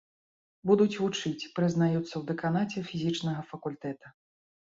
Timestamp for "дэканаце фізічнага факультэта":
2.31-4.15